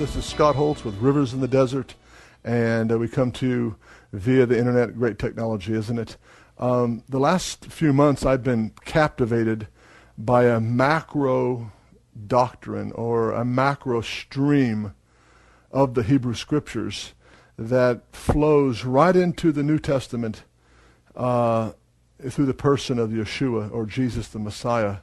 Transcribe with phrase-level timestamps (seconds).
[0.00, 1.94] This is Scott Holtz with Rivers in the Desert,
[2.42, 3.76] and uh, we come to
[4.14, 4.96] via the internet.
[4.96, 6.16] Great technology, isn't it?
[6.56, 9.68] Um, the last few months, I've been captivated
[10.16, 11.70] by a macro
[12.26, 14.94] doctrine or a macro stream
[15.70, 17.12] of the Hebrew Scriptures
[17.58, 20.44] that flows right into the New Testament
[21.14, 21.72] uh,
[22.26, 25.00] through the person of Yeshua or Jesus the Messiah.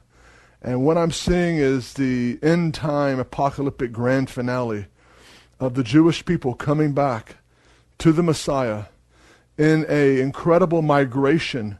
[0.60, 4.86] And what I'm seeing is the end time apocalyptic grand finale
[5.60, 7.36] of the Jewish people coming back
[7.98, 8.84] to the Messiah
[9.56, 11.78] in a incredible migration,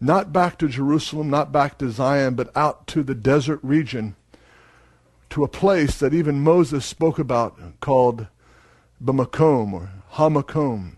[0.00, 4.16] not back to Jerusalem, not back to Zion, but out to the desert region,
[5.30, 8.26] to a place that even Moses spoke about called
[9.02, 10.96] Bamakom or Hamakom,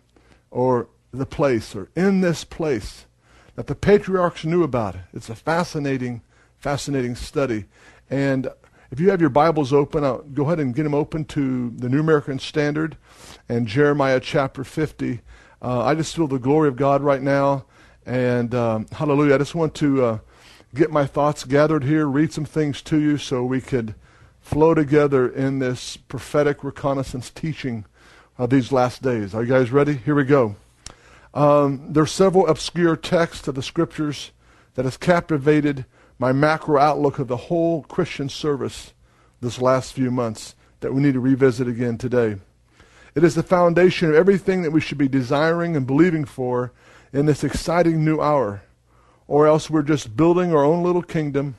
[0.51, 3.07] or the place, or in this place
[3.55, 4.97] that the patriarchs knew about.
[5.15, 6.23] It's a fascinating
[6.67, 7.65] fascinating study.
[8.11, 8.49] And
[8.91, 11.89] if you have your Bibles open, I'll go ahead and get them open to the
[11.89, 12.97] New American Standard
[13.49, 15.21] and Jeremiah chapter 50.
[15.63, 17.67] Uh, I just feel the glory of God right now.
[18.05, 19.37] And um, hallelujah.
[19.37, 20.19] I just want to uh,
[20.75, 23.95] get my thoughts gathered here, read some things to you so we could
[24.41, 27.85] flow together in this prophetic reconnaissance teaching
[28.39, 29.37] of these last days.
[29.37, 29.95] Are you guys ready?
[29.95, 30.57] Here we go.
[31.33, 34.33] Um, there are several obscure texts of the scriptures
[34.75, 35.85] that has captivated
[36.19, 38.95] my macro outlook of the whole Christian service
[39.41, 42.37] this last few months that we need to revisit again today.
[43.15, 46.73] It is the foundation of everything that we should be desiring and believing for
[47.13, 48.63] in this exciting new hour,
[49.27, 51.57] or else we're just building our own little kingdom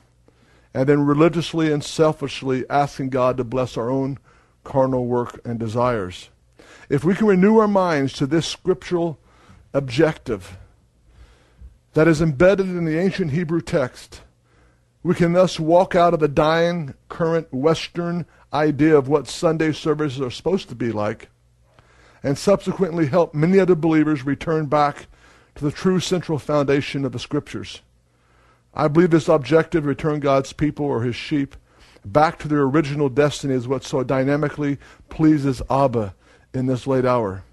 [0.74, 4.18] and then religiously and selfishly asking God to bless our own
[4.64, 6.30] carnal work and desires.
[6.88, 9.18] If we can renew our minds to this scriptural
[9.74, 10.56] objective
[11.94, 14.22] that is embedded in the ancient Hebrew text,
[15.08, 20.20] we can thus walk out of the dying, current Western idea of what Sunday services
[20.20, 21.30] are supposed to be like,
[22.22, 25.06] and subsequently help many other believers return back
[25.54, 27.80] to the true central foundation of the Scriptures.
[28.74, 31.56] I believe this objective, return God's people or his sheep
[32.04, 34.76] back to their original destiny, is what so dynamically
[35.08, 36.14] pleases Abba
[36.52, 37.44] in this late hour.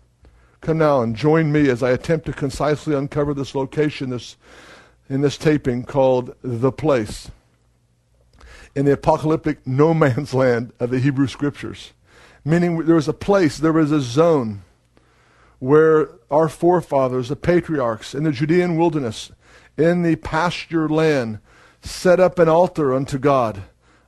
[0.59, 4.35] Come now and join me as I attempt to concisely uncover this location this,
[5.07, 7.31] in this taping called The Place
[8.75, 11.93] in the apocalyptic no man's land of the Hebrew Scriptures.
[12.43, 14.61] Meaning there was a place, there was a zone
[15.59, 19.31] where our forefathers, the patriarchs in the Judean wilderness,
[19.77, 21.39] in the pasture land,
[21.81, 23.63] set up an altar unto God,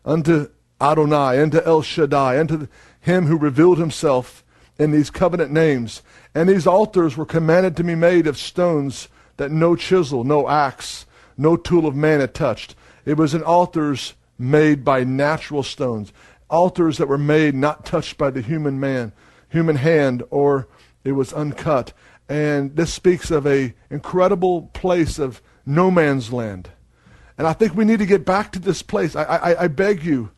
[0.05, 2.67] unto Adonai, unto El Shaddai, unto
[2.99, 4.44] him who revealed himself
[4.78, 6.03] in these covenant names.
[6.35, 9.07] And these altars were commanded to be made of stones
[9.38, 11.05] that no chisel, no axe,
[11.38, 12.75] no tool of man had touched.
[13.05, 16.13] It was an altars made by natural stones,
[16.49, 19.11] altars that were made not touched by the human man,
[19.49, 20.67] human hand, or
[21.03, 21.93] it was uncut.
[22.29, 26.69] And this speaks of a incredible place of no man's land.
[27.37, 29.15] And I think we need to get back to this place.
[29.15, 30.31] I, I, I beg you,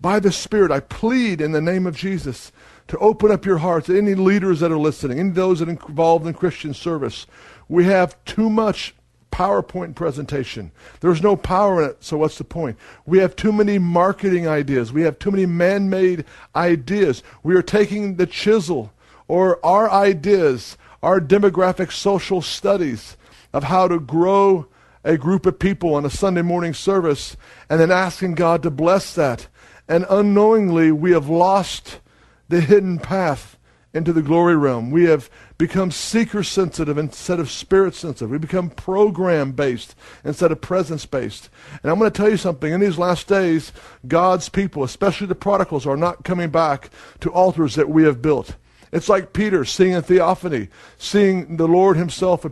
[0.00, 2.52] by the Spirit, I plead in the name of Jesus
[2.88, 3.90] to open up your hearts.
[3.90, 7.26] Any leaders that are listening, any those that are involved in Christian service,
[7.68, 8.94] we have too much
[9.30, 10.72] PowerPoint presentation.
[11.00, 12.76] There's no power in it, so what's the point?
[13.06, 14.92] We have too many marketing ideas.
[14.92, 16.24] We have too many man made
[16.54, 17.22] ideas.
[17.42, 18.92] We are taking the chisel
[19.28, 23.16] or our ideas, our demographic social studies
[23.52, 24.66] of how to grow
[25.04, 27.36] a group of people on a Sunday morning service
[27.68, 29.46] and then asking God to bless that.
[29.88, 32.00] And unknowingly, we have lost
[32.48, 33.56] the hidden path
[33.92, 34.90] into the glory realm.
[34.90, 38.30] We have become seeker sensitive instead of spirit sensitive.
[38.30, 41.50] We become program based instead of presence based.
[41.82, 42.72] And I'm going to tell you something.
[42.72, 43.70] In these last days,
[44.08, 46.88] God's people, especially the prodigals, are not coming back
[47.20, 48.56] to altars that we have built.
[48.90, 52.46] It's like Peter seeing a theophany, seeing the Lord himself,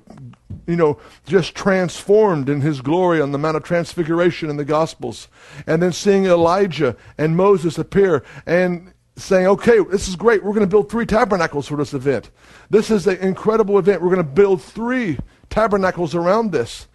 [0.66, 5.28] you know, just transformed in his glory on the Mount of Transfiguration in the Gospels.
[5.66, 8.22] And then seeing Elijah and Moses appear.
[8.44, 10.42] And saying, okay, this is great.
[10.42, 12.30] We're going to build three tabernacles for this event.
[12.70, 14.02] This is an incredible event.
[14.02, 15.18] We're going to build three
[15.50, 16.86] tabernacles around this.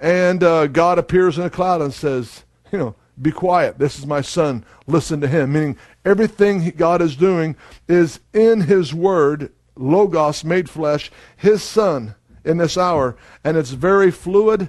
[0.00, 3.78] And uh, God appears in a cloud and says, you know, be quiet.
[3.78, 4.64] This is my son.
[4.86, 5.52] Listen to him.
[5.52, 7.56] Meaning everything God is doing
[7.88, 12.14] is in his word, Logos made flesh, his son
[12.44, 13.16] in this hour.
[13.44, 14.68] And it's very fluid.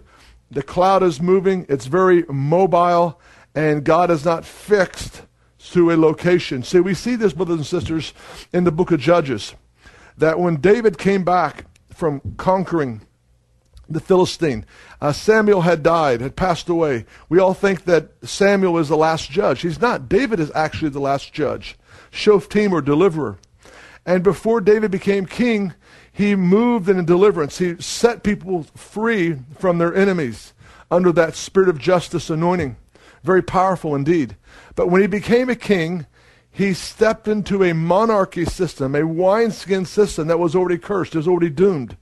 [0.51, 1.65] The cloud is moving.
[1.69, 3.19] It's very mobile.
[3.55, 5.23] And God is not fixed
[5.71, 6.63] to a location.
[6.63, 8.13] See, we see this, brothers and sisters,
[8.51, 9.55] in the book of Judges,
[10.17, 13.01] that when David came back from conquering
[13.89, 14.65] the Philistine,
[15.01, 17.05] uh, Samuel had died, had passed away.
[17.29, 19.61] We all think that Samuel is the last judge.
[19.61, 20.09] He's not.
[20.09, 21.77] David is actually the last judge,
[22.11, 23.37] Shoftim or deliverer.
[24.05, 25.73] And before David became king,
[26.11, 27.57] he moved in deliverance.
[27.57, 30.53] He set people free from their enemies
[30.91, 32.75] under that spirit of justice anointing.
[33.23, 34.35] Very powerful indeed.
[34.75, 36.05] But when he became a king,
[36.51, 41.49] he stepped into a monarchy system, a wineskin system that was already cursed, was already
[41.49, 41.97] doomed.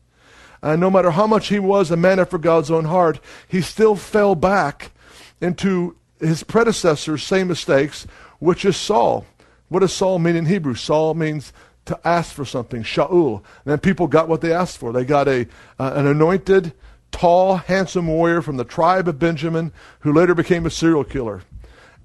[0.62, 3.96] And no matter how much he was a man after God's own heart, he still
[3.96, 4.92] fell back
[5.40, 8.06] into his predecessor's same mistakes,
[8.40, 9.26] which is Saul.
[9.70, 10.76] What does Saul mean in Hebrew?
[10.76, 11.54] Saul means
[11.86, 13.38] to ask for something, Shaul.
[13.38, 14.92] And then people got what they asked for.
[14.92, 15.48] They got a,
[15.80, 16.74] uh, an anointed,
[17.12, 21.42] tall, handsome warrior from the tribe of Benjamin who later became a serial killer.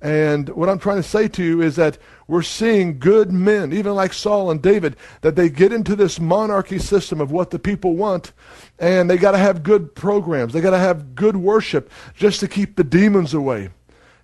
[0.02, 1.96] And what I'm trying to say to you is that
[2.28, 6.78] we're seeing good men, even like Saul and David, that they get into this monarchy
[6.78, 8.32] system of what the people want,
[8.78, 10.52] and they got to have good programs.
[10.52, 13.70] They got to have good worship just to keep the demons away.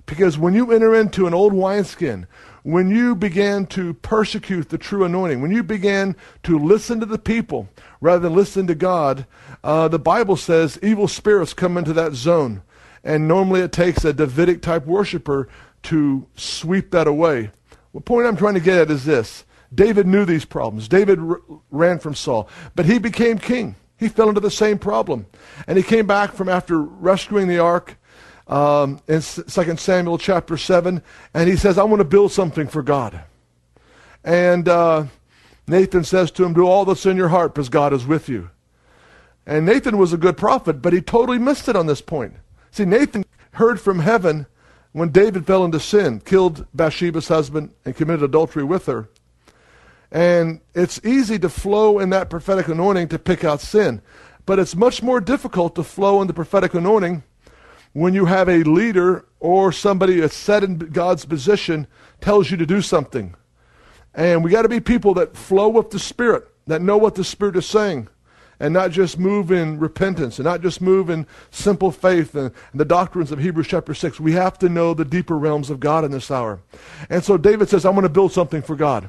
[0.05, 2.27] Because when you enter into an old wineskin,
[2.63, 7.19] when you began to persecute the true anointing, when you began to listen to the
[7.19, 7.69] people
[8.01, 9.27] rather than listen to God,
[9.65, 12.63] uh, the Bible says evil spirits come into that zone.
[13.05, 15.49] And normally it takes a Davidic type worshiper
[15.85, 17.51] to sweep that away.
[17.93, 19.45] The point I'm trying to get at is this
[19.75, 20.87] David knew these problems.
[20.87, 23.75] David r- ran from Saul, but he became king.
[23.99, 25.27] He fell into the same problem.
[25.67, 27.97] And he came back from after rescuing the ark
[28.53, 31.03] um, in 2 Samuel chapter 7,
[31.33, 33.25] and he says, I want to build something for God.
[34.23, 35.07] And uh,
[35.67, 38.51] Nathan says to him, Do all that's in your heart because God is with you.
[39.47, 42.35] And Nathan was a good prophet, but he totally missed it on this point.
[42.71, 44.47] See, Nathan heard from heaven
[44.93, 49.09] when David fell into sin, killed Bathsheba's husband, and committed adultery with her.
[50.11, 54.03] And it's easy to flow in that prophetic anointing to pick out sin.
[54.45, 57.23] But it's much more difficult to flow in the prophetic anointing
[57.93, 61.87] when you have a leader or somebody that's set in God's position
[62.21, 63.35] tells you to do something.
[64.15, 67.25] And we got to be people that flow with the Spirit, that know what the
[67.25, 68.09] Spirit is saying
[68.63, 72.81] and not just move in repentance and not just move in simple faith and, and
[72.81, 74.21] the doctrines of Hebrews chapter 6.
[74.21, 76.61] We have to know the deeper realms of God in this hour.
[77.11, 79.09] And so David says, I'm going to build something for God.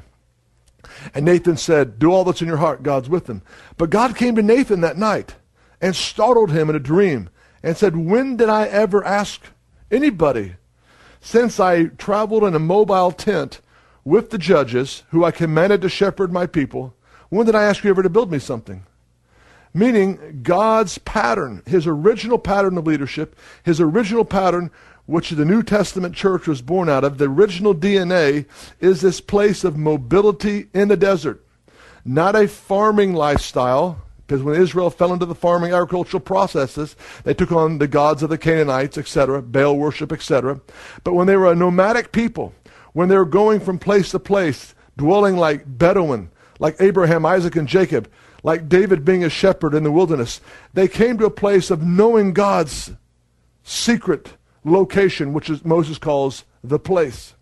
[1.14, 3.42] And Nathan said, Do all that's in your heart, God's with him.
[3.78, 5.36] But God came to Nathan that night
[5.80, 7.30] and startled him in a dream
[7.64, 9.40] and said, When did I ever ask
[9.90, 10.56] anybody
[11.20, 13.60] since I traveled in a mobile tent
[14.04, 16.94] with the judges who I commanded to shepherd my people?
[17.30, 18.84] When did I ask you ever to build me something?
[19.72, 24.70] Meaning God's pattern, his original pattern of leadership, his original pattern
[25.06, 28.46] which the New Testament church was born out of, the original DNA
[28.78, 31.44] is this place of mobility in the desert.
[32.04, 37.52] Not a farming lifestyle, because when Israel fell into the farming agricultural processes, they took
[37.52, 40.60] on the gods of the Canaanites, etc., Baal worship, etc.
[41.02, 42.54] But when they were a nomadic people,
[42.92, 47.68] when they were going from place to place, dwelling like Bedouin, like Abraham, Isaac, and
[47.68, 48.10] Jacob,
[48.42, 50.40] like David being a shepherd in the wilderness,
[50.72, 52.92] they came to a place of knowing God's
[53.62, 57.34] secret location, which is, Moses calls the place.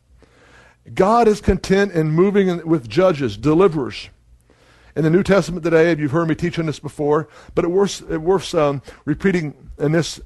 [0.94, 4.08] God is content in moving with judges, deliverers.
[4.94, 7.68] In the New Testament today, if you've heard me teach on this before, but it
[7.68, 10.20] worth, it worth um, repeating in this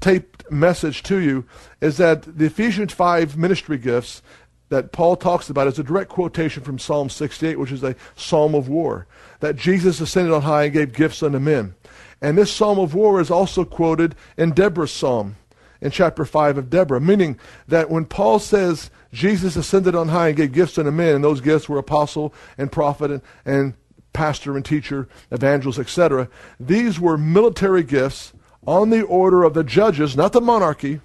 [0.00, 1.44] taped message to you,
[1.82, 4.22] is that the Ephesians 5 ministry gifts
[4.70, 8.54] that Paul talks about is a direct quotation from Psalm 68, which is a psalm
[8.54, 9.06] of war,
[9.40, 11.74] that Jesus ascended on high and gave gifts unto men.
[12.22, 15.36] And this psalm of war is also quoted in Deborah's psalm
[15.82, 20.36] in chapter 5 of Deborah, meaning that when Paul says Jesus ascended on high and
[20.36, 23.74] gave gifts unto men, and those gifts were apostle and prophet and, and
[24.16, 28.32] pastor and teacher, evangelist, etc., these were military gifts
[28.66, 31.00] on the order of the judges, not the monarchy,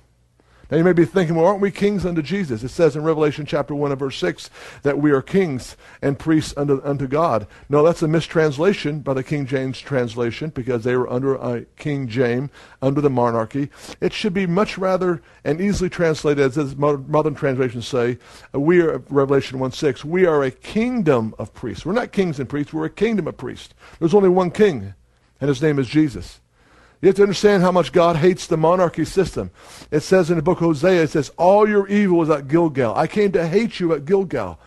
[0.72, 2.64] Now you may be thinking, well, aren't we kings unto Jesus?
[2.64, 4.50] It says in Revelation chapter 1 and verse 6
[4.84, 7.46] that we are kings and priests unto, unto God.
[7.68, 12.08] No, that's a mistranslation by the King James translation because they were under uh, King
[12.08, 12.52] James,
[12.82, 13.70] under the monarchy.
[14.00, 18.18] It should be much rather and easily translated as modern translations say,
[18.54, 21.86] we are, Revelation 1 6, we are a kingdom of priests.
[21.86, 23.74] We're not kings and priests, we're a kingdom of priests.
[24.00, 24.94] There's only one king,
[25.42, 26.41] and his name is Jesus.
[27.02, 29.50] You have to understand how much God hates the monarchy system.
[29.90, 32.96] It says in the book of Hosea, it says, All your evil was at Gilgal.
[32.96, 34.60] I came to hate you at Gilgal.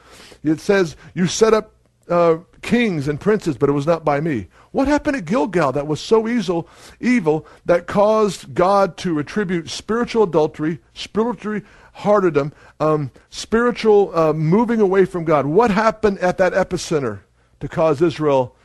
[0.42, 1.74] It says, You set up
[2.08, 4.48] uh, kings and princes, but it was not by me.
[4.72, 6.68] What happened at Gilgal that was so evil,
[7.00, 11.60] evil that caused God to attribute spiritual adultery, spiritual
[11.92, 15.46] heartedom, um, spiritual uh, moving away from God?
[15.46, 17.20] What happened at that epicenter
[17.60, 18.56] to cause Israel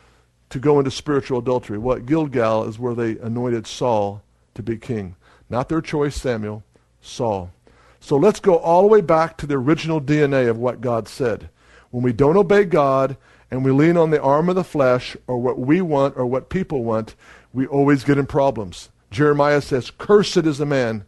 [0.50, 1.78] to go into spiritual adultery.
[1.78, 4.22] What Gilgal is where they anointed Saul
[4.56, 5.16] to be king.
[5.50, 6.64] Not their choice, Samuel,
[7.02, 7.52] Saul.
[8.00, 11.50] So let's go all the way back to the original DNA of what God said.
[11.92, 13.18] When we don't obey God
[13.52, 16.50] and we lean on the arm of the flesh or what we want or what
[16.50, 17.16] people want,
[17.54, 18.90] we always get in problems.
[19.12, 21.04] Jeremiah says, Cursed is the man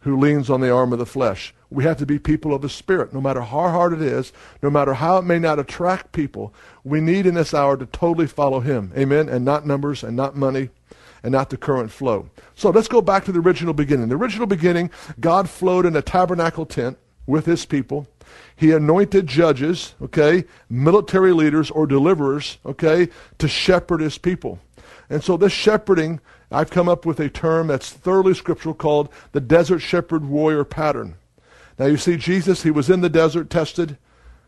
[0.00, 1.54] who leans on the arm of the flesh.
[1.70, 4.32] We have to be people of the Spirit, no matter how hard it is,
[4.62, 6.54] no matter how it may not attract people.
[6.82, 8.92] We need in this hour to totally follow Him.
[8.96, 9.28] Amen?
[9.28, 10.70] And not numbers and not money
[11.22, 12.30] and not the current flow.
[12.54, 14.08] So let's go back to the original beginning.
[14.08, 16.96] The original beginning, God flowed in a tabernacle tent
[17.26, 18.08] with His people.
[18.56, 23.08] He anointed judges, okay, military leaders or deliverers, okay,
[23.38, 24.58] to shepherd His people.
[25.10, 26.20] And so this shepherding,
[26.50, 31.16] I've come up with a term that's thoroughly scriptural called the desert shepherd warrior pattern.
[31.78, 33.98] Now you see, Jesus, he was in the desert, tested,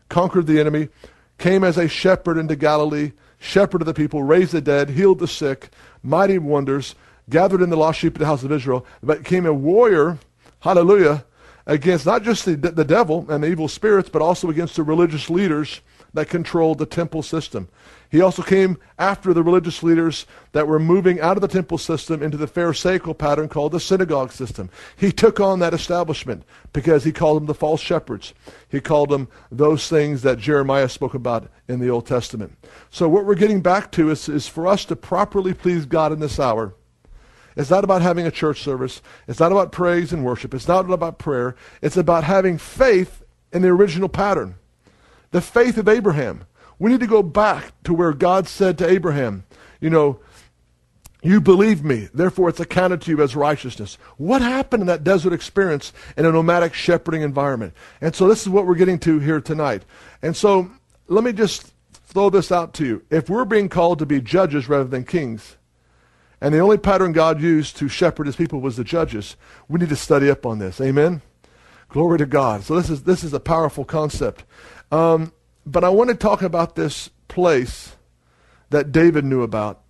[0.09, 0.89] conquered the enemy,
[1.37, 5.69] came as a shepherd into Galilee, shepherded the people, raised the dead, healed the sick,
[6.03, 6.95] mighty wonders,
[7.29, 10.19] gathered in the lost sheep of the house of Israel, but became a warrior,
[10.59, 11.25] hallelujah,
[11.65, 15.29] against not just the, the devil and the evil spirits, but also against the religious
[15.29, 15.81] leaders
[16.13, 17.69] that controlled the temple system.
[18.11, 22.21] He also came after the religious leaders that were moving out of the temple system
[22.21, 24.69] into the Pharisaical pattern called the synagogue system.
[24.97, 28.33] He took on that establishment because he called them the false shepherds.
[28.67, 32.57] He called them those things that Jeremiah spoke about in the Old Testament.
[32.89, 36.19] So what we're getting back to is, is for us to properly please God in
[36.19, 36.75] this hour.
[37.55, 39.01] It's not about having a church service.
[39.29, 40.53] It's not about praise and worship.
[40.53, 41.55] It's not about prayer.
[41.81, 44.55] It's about having faith in the original pattern.
[45.31, 46.43] The faith of Abraham.
[46.81, 49.43] We need to go back to where God said to Abraham,
[49.79, 50.19] you know,
[51.21, 53.99] you believe me, therefore it's accounted to you as righteousness.
[54.17, 57.75] What happened in that desert experience in a nomadic shepherding environment?
[58.01, 59.83] And so this is what we're getting to here tonight.
[60.23, 60.71] And so
[61.07, 61.71] let me just
[62.05, 63.05] throw this out to you.
[63.11, 65.57] If we're being called to be judges rather than kings,
[66.41, 69.35] and the only pattern God used to shepherd his people was the judges,
[69.69, 70.81] we need to study up on this.
[70.81, 71.21] Amen?
[71.89, 72.63] Glory to God.
[72.63, 74.45] So this is, this is a powerful concept.
[74.91, 75.31] Um,
[75.65, 77.95] but I want to talk about this place
[78.69, 79.81] that David knew about,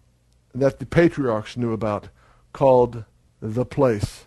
[0.53, 2.09] that the patriarchs knew about,
[2.53, 3.05] called
[3.41, 4.25] the place.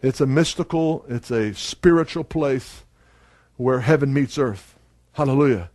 [0.00, 2.82] It's a mystical, it's a spiritual place
[3.56, 4.76] where heaven meets earth.
[5.12, 5.70] Hallelujah.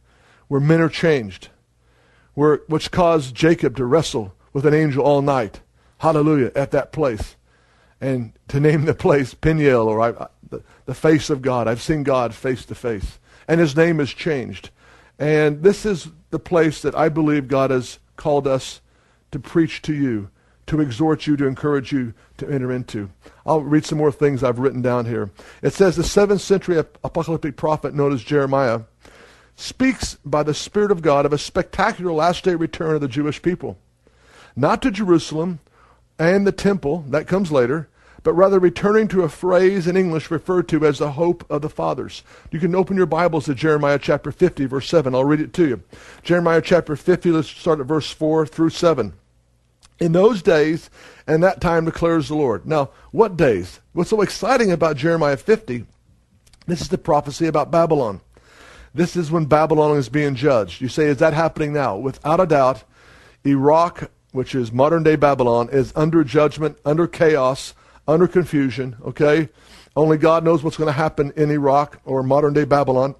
[0.47, 1.49] Where men are changed.
[2.33, 5.61] Where, which caused Jacob to wrestle with an angel all night.
[5.99, 6.51] Hallelujah.
[6.55, 7.35] At that place.
[8.01, 11.67] And to name the place Peniel, or I, the, the face of God.
[11.67, 13.19] I've seen God face to face.
[13.47, 14.69] And his name is changed.
[15.19, 18.81] And this is the place that I believe God has called us
[19.31, 20.29] to preach to you,
[20.67, 23.09] to exhort you, to encourage you to enter into.
[23.45, 25.29] I'll read some more things I've written down here.
[25.61, 28.81] It says the 7th century apocalyptic prophet known as Jeremiah
[29.55, 33.41] speaks by the Spirit of God of a spectacular last day return of the Jewish
[33.41, 33.77] people.
[34.55, 35.59] Not to Jerusalem
[36.17, 37.89] and the temple, that comes later,
[38.23, 41.69] but rather returning to a phrase in English referred to as the hope of the
[41.69, 42.23] fathers.
[42.51, 45.15] You can open your Bibles to Jeremiah chapter 50, verse 7.
[45.15, 45.83] I'll read it to you.
[46.23, 49.13] Jeremiah chapter 50, let's start at verse 4 through 7.
[49.99, 50.89] In those days
[51.27, 52.65] and that time declares the Lord.
[52.65, 53.79] Now, what days?
[53.93, 55.85] What's so exciting about Jeremiah 50?
[56.67, 58.21] This is the prophecy about Babylon.
[58.93, 60.81] This is when Babylon is being judged.
[60.81, 61.97] You say, is that happening now?
[61.97, 62.83] Without a doubt,
[63.45, 67.73] Iraq, which is modern day Babylon, is under judgment, under chaos,
[68.09, 69.49] under confusion, okay?
[69.95, 73.15] Only God knows what's going to happen in Iraq or modern day Babylon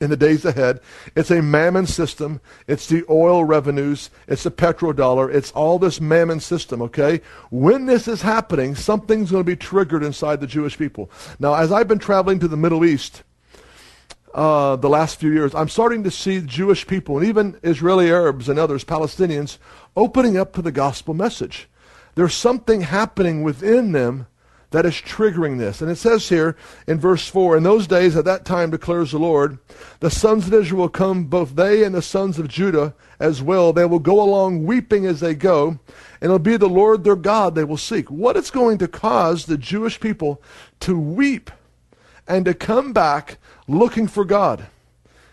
[0.00, 0.80] in the days ahead.
[1.14, 2.40] It's a mammon system.
[2.66, 4.10] It's the oil revenues.
[4.26, 5.32] It's the petrodollar.
[5.32, 7.20] It's all this mammon system, okay?
[7.50, 11.10] When this is happening, something's going to be triggered inside the Jewish people.
[11.38, 13.22] Now, as I've been traveling to the Middle East
[14.34, 18.48] uh, the last few years, I'm starting to see Jewish people and even Israeli Arabs
[18.48, 19.58] and others, Palestinians,
[19.94, 21.68] opening up to the gospel message.
[22.16, 24.26] There's something happening within them
[24.70, 25.80] that is triggering this.
[25.80, 26.56] And it says here
[26.86, 29.58] in verse 4 In those days, at that time, declares the Lord,
[30.00, 33.72] the sons of Israel will come, both they and the sons of Judah as well.
[33.72, 35.78] They will go along weeping as they go, and
[36.22, 38.10] it'll be the Lord their God they will seek.
[38.10, 40.42] What is going to cause the Jewish people
[40.80, 41.50] to weep
[42.26, 44.66] and to come back looking for God?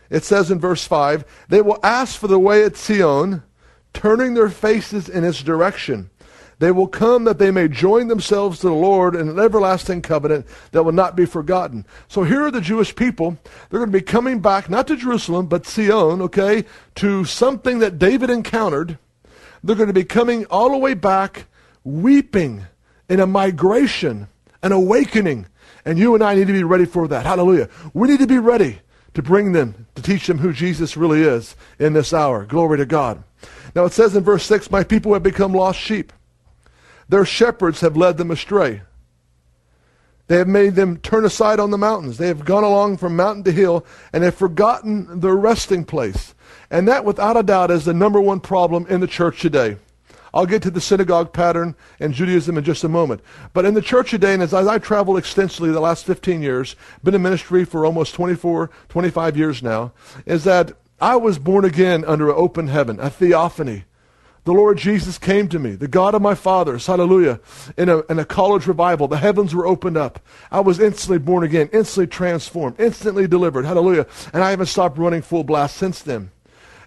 [0.09, 3.41] It says in verse 5 They will ask for the way at Zion,
[3.93, 6.09] turning their faces in its direction.
[6.63, 10.45] They will come that they may join themselves to the Lord in an everlasting covenant
[10.71, 11.85] that will not be forgotten.
[12.07, 13.37] So here are the Jewish people.
[13.69, 16.63] They're going to be coming back, not to Jerusalem, but Zion, okay,
[16.95, 18.97] to something that David encountered.
[19.61, 21.47] They're going to be coming all the way back,
[21.83, 22.65] weeping
[23.09, 24.29] in a migration,
[24.61, 25.47] an awakening.
[25.83, 27.25] And you and I need to be ready for that.
[27.25, 27.67] Hallelujah.
[27.93, 28.79] We need to be ready
[29.15, 32.45] to bring them, to teach them who Jesus really is in this hour.
[32.45, 33.21] Glory to God.
[33.75, 36.13] Now it says in verse 6 My people have become lost sheep.
[37.13, 38.81] Their shepherds have led them astray.
[40.25, 42.17] They have made them turn aside on the mountains.
[42.17, 46.33] They have gone along from mountain to hill and have forgotten their resting place.
[46.71, 49.77] And that, without a doubt, is the number one problem in the church today.
[50.33, 53.21] I'll get to the synagogue pattern and Judaism in just a moment.
[53.53, 57.13] But in the church today, and as I traveled extensively the last 15 years, been
[57.13, 59.93] in ministry for almost 24, 25 years now,
[60.25, 63.83] is that I was born again under an open heaven, a theophany.
[64.45, 67.39] The Lord Jesus came to me, the God of my fathers, hallelujah,
[67.77, 69.07] in a, in a college revival.
[69.07, 70.19] The heavens were opened up.
[70.51, 74.05] I was instantly born again, instantly transformed, instantly delivered, hallelujah.
[74.33, 76.31] And I haven't stopped running full blast since then.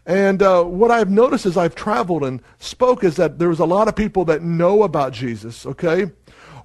[0.05, 3.89] And uh, what I've noticed as I've traveled and spoke is that there's a lot
[3.89, 6.11] of people that know about Jesus, okay?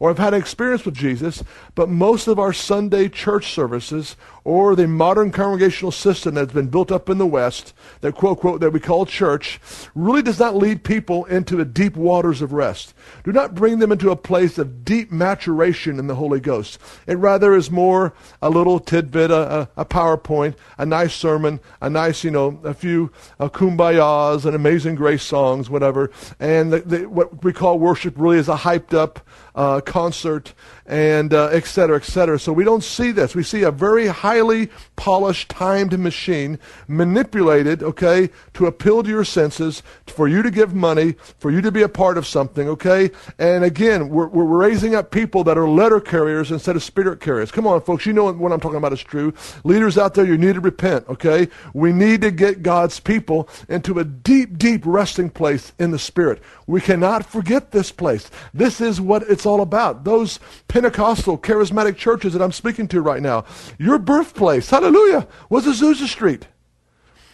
[0.01, 1.43] or have had experience with Jesus,
[1.75, 6.91] but most of our Sunday church services or the modern congregational system that's been built
[6.91, 9.60] up in the West, that quote, quote, that we call church,
[9.93, 12.93] really does not lead people into the deep waters of rest.
[13.24, 16.79] Do not bring them into a place of deep maturation in the Holy Ghost.
[17.05, 22.24] It rather is more a little tidbit, a, a, PowerPoint, a nice sermon, a nice,
[22.24, 26.10] you know, a few uh, kumbayas and amazing grace songs, whatever.
[26.39, 29.20] And the, the, what we call worship really is a hyped up
[29.53, 30.53] uh, concert
[30.85, 32.39] and uh, et cetera, et cetera.
[32.39, 33.35] So we don't see this.
[33.35, 39.83] We see a very highly polished, timed machine manipulated, okay, to appeal to your senses,
[40.07, 43.11] for you to give money, for you to be a part of something, okay?
[43.37, 47.51] And again, we're, we're raising up people that are letter carriers instead of spirit carriers.
[47.51, 49.33] Come on, folks, you know what I'm talking about is true.
[49.65, 51.50] Leaders out there, you need to repent, okay?
[51.74, 56.41] We need to get God's people into a deep, deep resting place in the spirit.
[56.67, 58.31] We cannot forget this place.
[58.53, 60.05] This is what it's all about.
[60.05, 60.39] Those
[60.70, 63.44] Pentecostal, charismatic churches that I'm speaking to right now.
[63.77, 66.48] Your birthplace, hallelujah, was Azusa Street.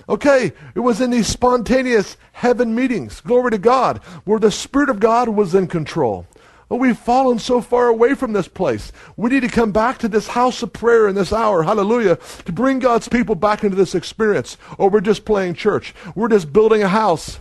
[0.07, 5.01] Okay, it was in these spontaneous heaven meetings, glory to God, where the Spirit of
[5.01, 6.25] God was in control.
[6.69, 8.93] But we've fallen so far away from this place.
[9.17, 12.51] We need to come back to this house of prayer in this hour, hallelujah, to
[12.53, 14.57] bring God's people back into this experience.
[14.77, 15.93] Or we're just playing church.
[16.15, 17.39] We're just building a house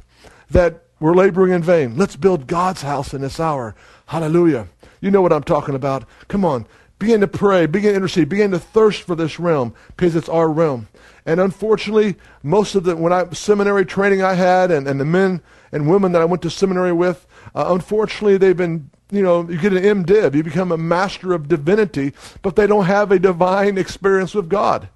[0.51, 1.97] that we're laboring in vain.
[1.97, 3.77] Let's build God's house in this hour.
[4.07, 4.69] Hallelujah.
[5.01, 6.05] You know what I'm talking about.
[6.27, 6.67] Come on.
[6.99, 10.49] Begin to pray, begin to intercede, begin to thirst for this realm because it's our
[10.49, 10.89] realm.
[11.27, 15.43] And unfortunately, most of the when I seminary training I had and, and the men
[15.73, 19.59] and women that I went to seminary with, uh, unfortunately, they've been you know, you
[19.59, 23.79] get an MDiv, you become a master of divinity, but they don't have a divine
[23.87, 24.89] experience with God.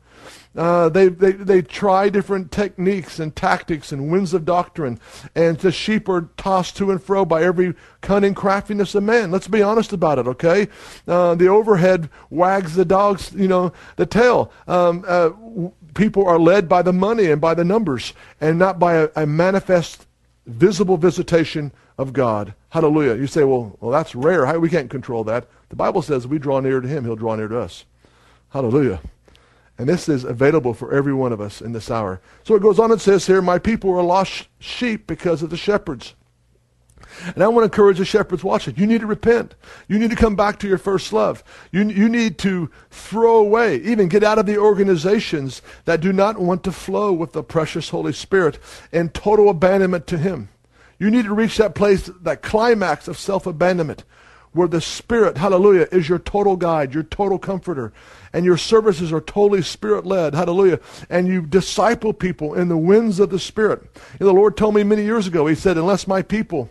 [0.57, 4.99] Uh, they, they, they try different techniques and tactics and winds of doctrine,
[5.35, 9.31] and the sheep are tossed to and fro by every cunning craftiness of man.
[9.31, 10.69] Let's be honest about it, okay?
[11.07, 14.53] Uh, the overhead wags the dog's, you know, the tail.
[14.67, 15.31] Um, uh,
[15.95, 19.27] people are led by the money and by the numbers, and not by a, a
[19.27, 20.07] manifest,
[20.47, 22.55] visible visitation of God.
[22.71, 23.15] Hallelujah.
[23.15, 24.47] You say, well, well, that's rare.
[24.47, 25.47] How, we can't control that.
[25.69, 27.85] The Bible says we draw near to Him, He'll draw near to us.
[28.49, 29.01] Hallelujah.
[29.81, 32.21] And this is available for every one of us in this hour.
[32.45, 35.57] So it goes on and says here, My people are lost sheep because of the
[35.57, 36.15] shepherds.
[37.35, 38.77] And I want to encourage the shepherds watching.
[38.77, 39.55] You need to repent.
[39.89, 41.43] You need to come back to your first love.
[41.73, 46.37] You, you need to throw away, even get out of the organizations that do not
[46.37, 48.59] want to flow with the precious Holy Spirit
[48.93, 50.51] and total abandonment to Him.
[50.99, 54.05] You need to reach that place, that climax of self abandonment,
[54.53, 57.95] where the Spirit, hallelujah, is your total guide, your total comforter,
[58.33, 63.19] and your services are totally Spirit led, hallelujah, and you disciple people in the winds
[63.21, 63.83] of the Spirit.
[64.19, 66.71] Know, the Lord told me many years ago, He said, unless my people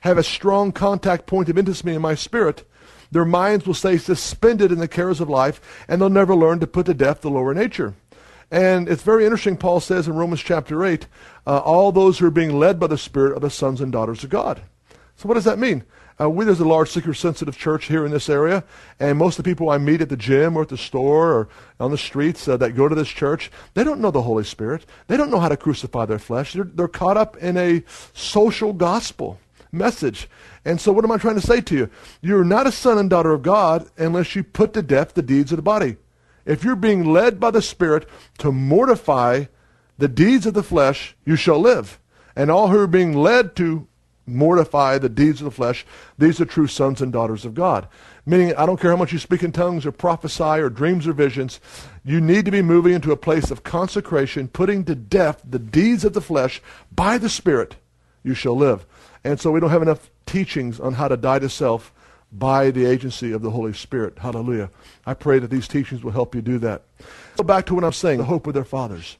[0.00, 2.68] have a strong contact point of intimacy in my spirit,
[3.12, 6.66] their minds will stay suspended in the cares of life, and they'll never learn to
[6.66, 7.94] put to death the lower nature.
[8.50, 11.06] And it's very interesting, Paul says in Romans chapter 8,
[11.46, 14.24] uh, all those who are being led by the Spirit are the sons and daughters
[14.24, 14.62] of God.
[15.22, 15.84] So what does that mean?
[16.20, 18.64] Uh, we, there's a large seeker-sensitive church here in this area,
[18.98, 21.48] and most of the people I meet at the gym or at the store or
[21.78, 24.84] on the streets uh, that go to this church, they don't know the Holy Spirit.
[25.06, 26.54] They don't know how to crucify their flesh.
[26.54, 29.38] They're, they're caught up in a social gospel
[29.70, 30.28] message.
[30.64, 31.90] And so what am I trying to say to you?
[32.20, 35.52] You're not a son and daughter of God unless you put to death the deeds
[35.52, 35.98] of the body.
[36.44, 38.08] If you're being led by the Spirit
[38.38, 39.44] to mortify
[39.98, 42.00] the deeds of the flesh, you shall live.
[42.34, 43.86] And all who are being led to
[44.26, 45.84] mortify the deeds of the flesh,
[46.18, 47.88] these are true sons and daughters of God.
[48.24, 51.12] Meaning, I don't care how much you speak in tongues or prophesy or dreams or
[51.12, 51.60] visions,
[52.04, 56.04] you need to be moving into a place of consecration, putting to death the deeds
[56.04, 56.62] of the flesh
[56.94, 57.76] by the Spirit,
[58.22, 58.86] you shall live.
[59.24, 61.92] And so we don't have enough teachings on how to die to self
[62.32, 64.18] by the agency of the Holy Spirit.
[64.18, 64.70] Hallelujah.
[65.04, 66.82] I pray that these teachings will help you do that.
[67.36, 69.18] Go back to what I'm saying, the hope of their fathers.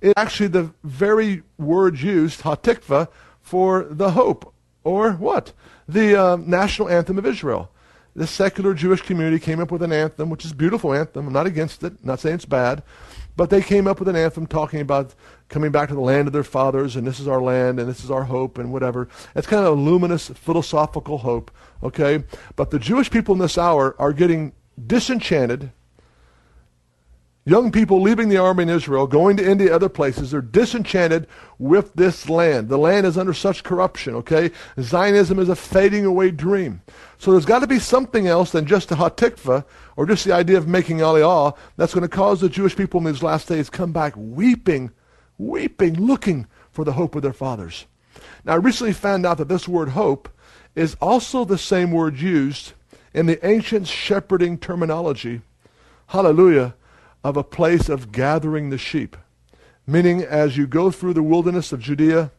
[0.00, 3.08] It's actually the very word used, hatikva,
[3.42, 5.52] for the hope, or what?
[5.86, 7.70] The uh, national anthem of Israel.
[8.14, 11.26] The secular Jewish community came up with an anthem, which is a beautiful anthem.
[11.26, 12.82] I'm not against it, I'm not saying it's bad.
[13.36, 15.14] But they came up with an anthem talking about
[15.48, 18.04] coming back to the land of their fathers, and this is our land, and this
[18.04, 19.08] is our hope, and whatever.
[19.34, 21.50] It's kind of a luminous philosophical hope,
[21.82, 22.24] okay?
[22.56, 24.52] But the Jewish people in this hour are getting
[24.86, 25.72] disenchanted.
[27.44, 31.26] Young people leaving the army in Israel, going to India, other places, they're disenchanted
[31.58, 32.68] with this land.
[32.68, 34.52] The land is under such corruption, okay?
[34.80, 36.82] Zionism is a fading away dream.
[37.18, 39.64] So there's got to be something else than just a hatikva
[39.96, 43.06] or just the idea of making aliyah that's going to cause the Jewish people in
[43.06, 44.92] these last days come back weeping,
[45.36, 47.86] weeping, looking for the hope of their fathers.
[48.44, 50.28] Now, I recently found out that this word hope
[50.76, 52.72] is also the same word used
[53.12, 55.40] in the ancient shepherding terminology,
[56.06, 56.74] hallelujah,
[57.24, 59.16] of a place of gathering the sheep.
[59.86, 62.30] Meaning, as you go through the wilderness of Judea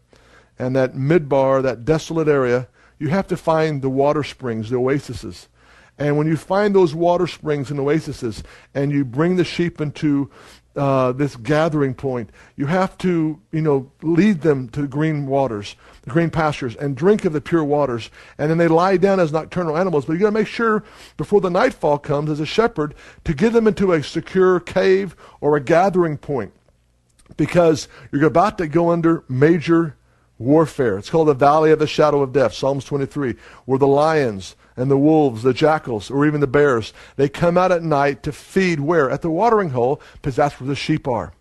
[0.58, 2.68] and that midbar, that desolate area,
[3.00, 5.50] you have to find the water springs, the oases.
[5.98, 8.44] And when you find those water springs and oases
[8.74, 10.32] and you bring the sheep into
[10.76, 15.76] uh, this gathering point, you have to, you know, lead them to the green waters,
[16.04, 18.10] the green pastures, and drink of the pure waters.
[18.38, 20.06] And then they lie down as nocturnal animals.
[20.06, 20.84] But you got to make sure
[21.18, 25.56] before the nightfall comes, as a shepherd, to get them into a secure cave or
[25.56, 26.54] a gathering point,
[27.38, 29.96] because you're about to go under major
[30.38, 30.98] warfare.
[30.98, 33.36] It's called the valley of the shadow of death, Psalms 23,
[33.66, 37.72] where the lions and the wolves, the jackals, or even the bears, they come out
[37.72, 39.10] at night to feed where?
[39.10, 41.32] At the watering hole, because that's where the sheep are.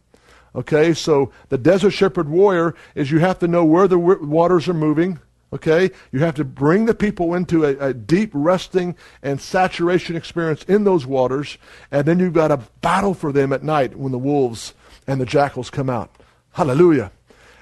[0.55, 4.75] Okay, so the desert shepherd warrior is you have to know where the waters are
[4.75, 5.19] moving.
[5.53, 10.63] Okay, you have to bring the people into a, a deep resting and saturation experience
[10.65, 11.59] in those waters,
[11.91, 14.73] and then you've got to battle for them at night when the wolves
[15.07, 16.11] and the jackals come out.
[16.53, 17.13] Hallelujah.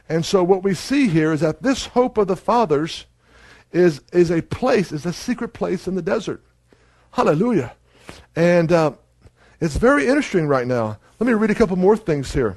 [0.09, 3.07] And so what we see here is that this hope of the fathers
[3.72, 6.42] is, is a place, is a secret place in the desert.
[7.12, 7.74] Hallelujah.
[8.35, 8.92] And uh,
[9.61, 10.98] it's very interesting right now.
[11.18, 12.57] Let me read a couple more things here.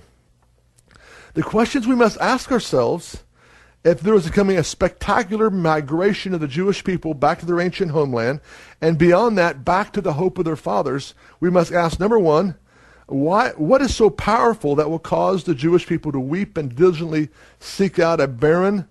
[1.34, 3.24] The questions we must ask ourselves
[3.84, 7.92] if there was coming a spectacular migration of the Jewish people back to their ancient
[7.92, 8.40] homeland,
[8.80, 12.56] and beyond that, back to the hope of their fathers, we must ask number one,
[13.08, 17.30] why, what is so powerful that will cause the Jewish people to weep and diligently
[17.60, 18.88] seek out a barren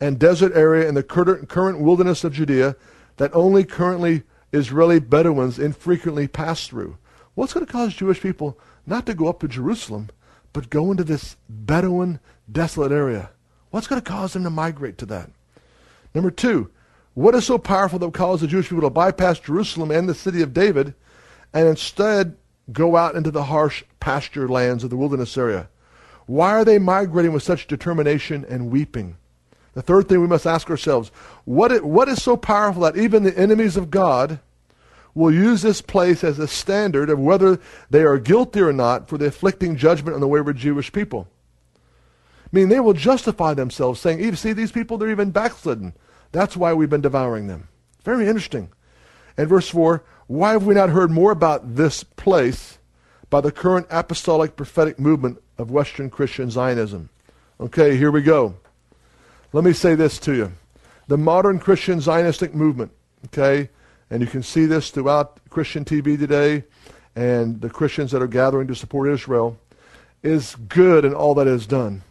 [0.00, 2.76] and desert area in the current wilderness of Judea
[3.16, 6.98] that only currently Israeli Bedouins infrequently pass through?
[7.34, 10.10] What's going to cause Jewish people not to go up to Jerusalem,
[10.52, 13.30] but go into this Bedouin, desolate area?
[13.70, 15.30] What's going to cause them to migrate to that?
[16.14, 16.70] Number two,
[17.14, 20.14] what is so powerful that will cause the Jewish people to bypass Jerusalem and the
[20.14, 20.94] city of David
[21.52, 22.36] and instead
[22.72, 25.68] go out into the harsh pasture lands of the wilderness area?
[26.26, 29.16] Why are they migrating with such determination and weeping?
[29.74, 31.10] The third thing we must ask ourselves
[31.44, 34.40] what is, what is so powerful that even the enemies of God
[35.14, 37.58] will use this place as a standard of whether
[37.90, 41.28] they are guilty or not for the afflicting judgment on the wayward Jewish people?
[42.44, 45.92] I mean, they will justify themselves, saying, "You see, these people, they're even backslidden.
[46.32, 47.68] That's why we've been devouring them.
[48.04, 48.70] Very interesting.
[49.36, 52.76] And verse 4 why have we not heard more about this place
[53.30, 57.08] by the current apostolic prophetic movement of Western Christian Zionism?
[57.58, 58.54] Okay, here we go.
[59.54, 60.52] Let me say this to you.
[61.06, 62.92] The modern Christian Zionistic movement,
[63.26, 63.70] okay,
[64.10, 66.64] and you can see this throughout Christian TV today
[67.14, 69.58] and the Christians that are gathering to support Israel,
[70.22, 72.02] is good in all that is done.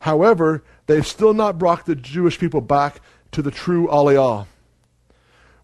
[0.00, 3.00] However, they've still not brought the Jewish people back
[3.32, 4.46] to the true Aliyah.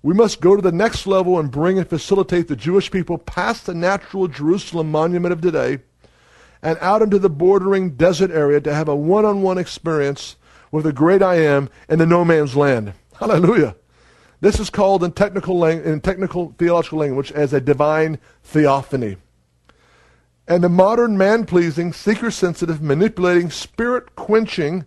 [0.02, 3.66] We must go to the next level and bring and facilitate the Jewish people past
[3.66, 5.78] the natural Jerusalem monument of today
[6.62, 10.36] and out into the bordering desert area to have a one on one experience
[10.70, 12.94] with the great I am in the no man's land.
[13.16, 13.76] Hallelujah.
[14.42, 19.16] This is called in technical, in technical theological language as a divine theophany.
[20.48, 24.84] And the modern man pleasing, seeker sensitive, manipulating, spirit quenching,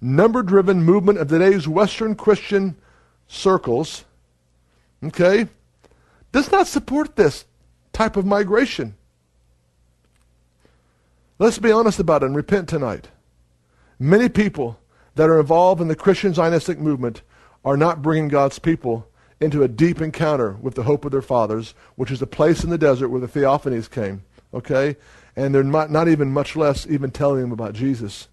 [0.00, 2.76] number driven movement of today's Western Christian
[3.26, 4.04] circles,
[5.02, 5.48] okay,
[6.30, 7.46] does not support this
[7.92, 8.94] type of migration.
[11.40, 13.08] Let's be honest about it and repent tonight.
[13.98, 14.78] Many people
[15.16, 17.22] that are involved in the Christian Zionistic movement
[17.64, 19.08] are not bringing God's people
[19.40, 22.70] into a deep encounter with the hope of their fathers, which is a place in
[22.70, 24.22] the desert where the theophanies came.
[24.52, 24.96] Okay?
[25.36, 28.28] And they're not, not even, much less, even telling them about Jesus.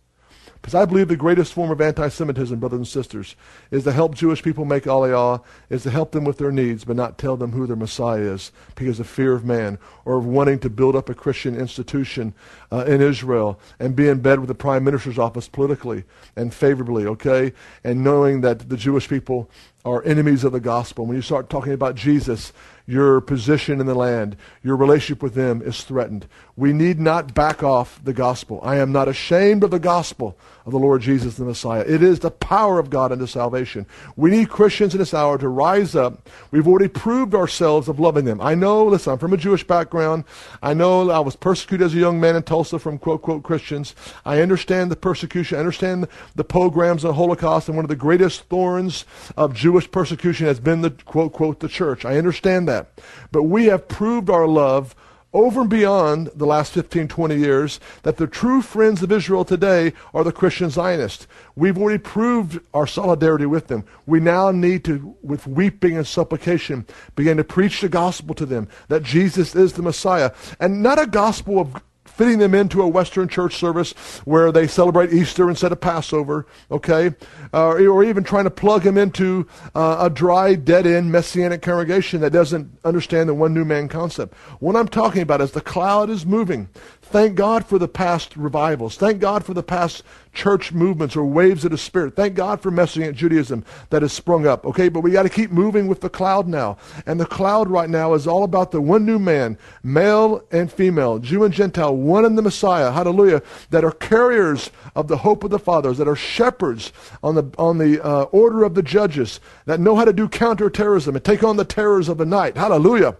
[0.66, 3.36] Because I believe the greatest form of anti-Semitism, brothers and sisters,
[3.70, 6.96] is to help Jewish people make aliyah, is to help them with their needs, but
[6.96, 10.58] not tell them who their Messiah is because of fear of man or of wanting
[10.58, 12.34] to build up a Christian institution
[12.72, 16.04] uh, in Israel and be in bed with the prime minister's office politically
[16.36, 17.54] and favorably, okay?
[17.84, 19.52] And knowing that the Jewish people
[19.86, 21.06] are enemies of the gospel.
[21.06, 22.52] When you start talking about Jesus,
[22.88, 26.28] your position in the land, your relationship with them is threatened.
[26.56, 28.60] We need not back off the gospel.
[28.64, 31.84] I am not ashamed of the gospel of the Lord Jesus the Messiah.
[31.86, 33.86] It is the power of God unto salvation.
[34.16, 36.30] We need Christians in this hour to rise up.
[36.52, 38.40] We've already proved ourselves of loving them.
[38.40, 40.24] I know, listen, I'm from a Jewish background.
[40.64, 43.96] I know I was persecuted as a young man in Tulsa from quote, quote, Christians.
[44.26, 45.58] I understand the persecution.
[45.58, 47.68] I understand the pogroms and the Holocaust.
[47.68, 49.06] And one of the greatest thorns
[49.38, 52.06] of Jewish persecution has been the quote, quote, the church.
[52.06, 53.06] I understand that that.
[53.32, 54.96] But we have proved our love
[55.34, 59.92] over and beyond the last 15, 20 years that the true friends of Israel today
[60.14, 61.28] are the Christian Zionists.
[61.58, 63.84] We've already proved our solidarity with them.
[64.06, 66.86] We now need to, with weeping and supplication,
[67.18, 70.32] begin to preach the gospel to them that Jesus is the Messiah.
[70.60, 71.82] And not a gospel of
[72.16, 73.92] fitting them into a Western church service
[74.24, 77.14] where they celebrate Easter instead of Passover, okay?
[77.54, 82.32] Uh, or even trying to plug them into uh, a dry, dead-end Messianic congregation that
[82.32, 84.34] doesn't understand the one new man concept.
[84.60, 86.70] What I'm talking about is the cloud is moving.
[87.02, 88.98] Thank God for the past revivals.
[88.98, 90.04] Thank God for the past
[90.36, 92.16] church movements or waves of the Spirit.
[92.16, 94.66] Thank God for Messianic Judaism that has sprung up.
[94.66, 96.78] Okay, but we got to keep moving with the cloud now.
[97.06, 101.20] And the cloud right now is all about the one new man, male and female,
[101.20, 105.52] Jew and Gentile, one in the Messiah, hallelujah, that are carriers of the hope of
[105.52, 106.92] the fathers, that are shepherds
[107.24, 111.16] on the, on the uh, order of the judges, that know how to do counterterrorism
[111.16, 112.58] and take on the terrors of the night.
[112.58, 113.16] Hallelujah.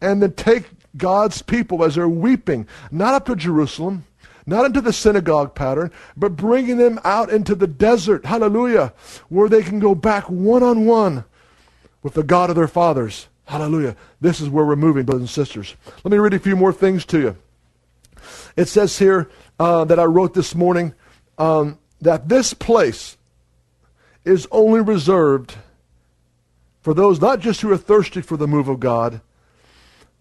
[0.00, 0.64] And then take
[0.96, 4.04] God's people as they're weeping, not up to Jerusalem,
[4.46, 8.92] not into the synagogue pattern, but bringing them out into the desert, hallelujah,
[9.28, 11.24] where they can go back one on one
[12.02, 13.26] with the God of their fathers.
[13.46, 13.96] Hallelujah.
[14.20, 15.74] This is where we're moving, brothers and sisters.
[16.04, 17.36] Let me read a few more things to you.
[18.56, 19.28] It says here
[19.58, 20.94] uh, that I wrote this morning
[21.38, 23.16] um, that this place
[24.24, 25.56] is only reserved
[26.80, 29.20] for those not just who are thirsty for the move of God,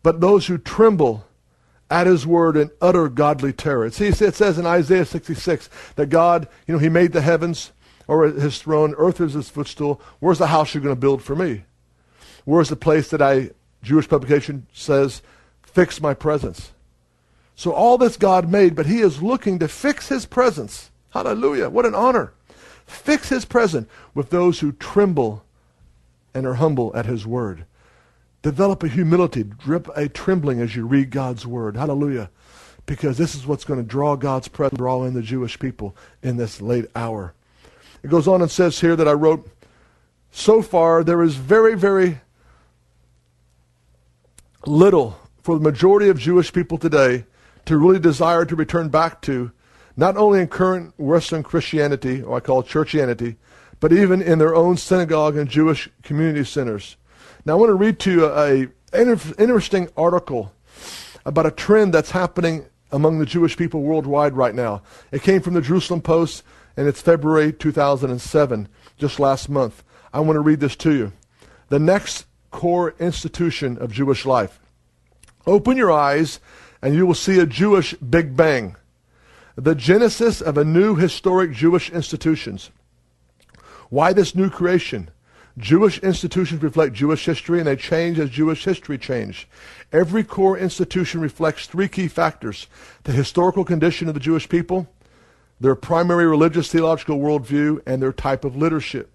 [0.03, 1.25] but those who tremble
[1.95, 3.89] at his word in utter godly terror.
[3.89, 7.71] See, it says in Isaiah 66 that God, you know, he made the heavens
[8.05, 10.01] or his throne, earth is his footstool.
[10.19, 11.63] Where's the house you're going to build for me?
[12.43, 15.21] Where's the place that I, Jewish publication says,
[15.63, 16.73] fix my presence?
[17.55, 20.91] So all this God made, but he is looking to fix his presence.
[21.11, 21.69] Hallelujah.
[21.69, 22.33] What an honor.
[22.85, 25.45] Fix his presence with those who tremble
[26.33, 27.63] and are humble at his word.
[28.45, 31.75] Develop a humility, drip a trembling as you read God's word.
[31.75, 32.29] Hallelujah.
[32.85, 36.37] Because this is what's going to draw God's presence, draw in the Jewish people in
[36.37, 37.33] this late hour.
[38.03, 39.49] It goes on and says here that I wrote,
[40.29, 42.19] so far there is very, very
[44.67, 47.25] little for the majority of Jewish people today
[47.65, 49.53] to really desire to return back to,
[49.97, 53.37] not only in current Western Christianity, or I call it churchianity,
[53.79, 56.95] but even in their own synagogue and Jewish community centers.
[57.47, 60.51] Now, I want to read to you a, a interesting article
[61.27, 64.81] about a trend that's happening among the Jewish people worldwide right now.
[65.11, 66.41] It came from the Jerusalem Post,
[66.75, 69.83] and it's February 2007, just last month.
[70.11, 71.13] I want to read this to you.
[71.69, 74.59] The next core institution of Jewish life.
[75.45, 76.39] Open your eyes,
[76.81, 78.75] and you will see a Jewish Big Bang,
[79.55, 82.71] the genesis of a new historic Jewish institutions.
[83.89, 85.11] Why this new creation?
[85.57, 89.47] Jewish institutions reflect Jewish history and they change as Jewish history changed.
[89.93, 92.67] Every core institution reflects three key factors
[93.03, 94.87] the historical condition of the Jewish people,
[95.61, 99.09] their primary religious theological worldview, and their type of leadership.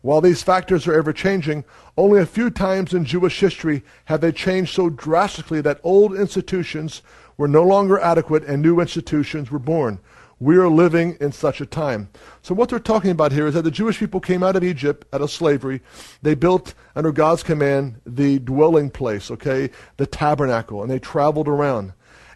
[0.00, 4.32] While these factors are ever changing, only a few times in Jewish history have they
[4.32, 7.02] changed so drastically that old institutions
[7.36, 9.98] were no longer adequate and new institutions were born.
[10.42, 12.08] We are living in such a time.
[12.40, 15.06] So what they're talking about here is that the Jewish people came out of Egypt,
[15.12, 15.82] out of slavery.
[16.22, 21.92] They built, under God's command, the dwelling place, okay, the tabernacle, and they traveled around.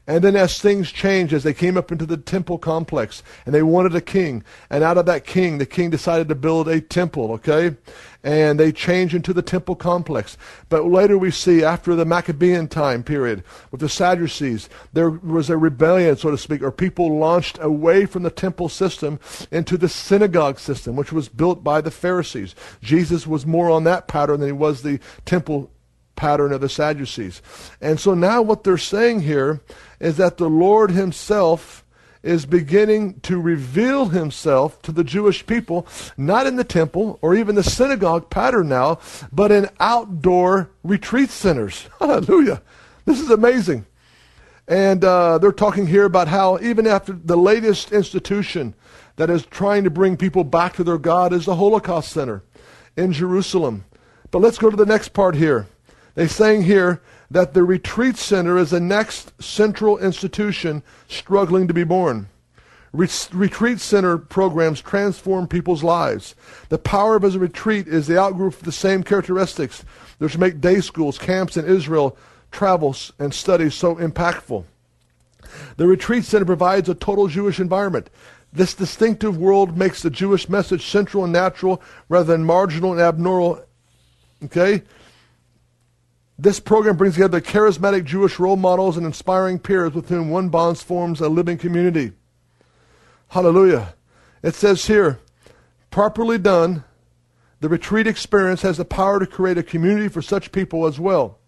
[0.07, 3.63] And then as things changed, as they came up into the temple complex, and they
[3.63, 7.33] wanted a king, and out of that king, the king decided to build a temple,
[7.33, 7.75] okay?
[8.23, 10.37] And they changed into the temple complex.
[10.69, 15.57] But later we see, after the Maccabean time period, with the Sadducees, there was a
[15.57, 19.19] rebellion, so to speak, or people launched away from the temple system
[19.51, 22.55] into the synagogue system, which was built by the Pharisees.
[22.83, 25.71] Jesus was more on that pattern than he was the temple
[26.17, 27.43] pattern of the Sadducees.
[27.81, 29.61] And so now what they're saying here
[30.05, 31.83] is that the Lord himself
[32.23, 35.87] is beginning to reveal himself to the Jewish people,
[36.19, 38.99] not in the temple or even the synagogue pattern now,
[39.33, 41.89] but in outdoor retreat centers.
[41.99, 42.61] Hallelujah.
[43.07, 43.87] This is amazing.
[44.69, 48.75] And uh, they're talking here about how even after the latest institution
[49.17, 52.43] that is trying to bring people back to their God is the Holocaust Center
[52.95, 53.87] in Jerusalem.
[54.31, 55.67] But let's go to the next part here.
[56.15, 57.01] They're saying here
[57.35, 62.29] that the retreat center is the next central institution struggling to be born.
[62.93, 66.37] retreat center programs transform people's lives.
[66.69, 69.85] The power of a retreat is the outgrowth of the same characteristics
[70.19, 72.17] which make day schools, camps in Israel,
[72.53, 74.63] travels, and studies so impactful.
[75.77, 78.11] The retreat center provides a total Jewish environment.
[78.53, 83.61] This distinctive world makes the Jewish message central and natural rather than marginal and abnormal.
[84.45, 84.85] Okay?
[86.39, 90.83] This program brings together charismatic Jewish role models and inspiring peers with whom one bonds
[90.83, 92.13] forms a living community.
[93.29, 93.95] Hallelujah.
[94.43, 95.21] It says here,
[95.91, 96.85] properly done,
[97.61, 101.39] the retreat experience has the power to create a community for such people as well.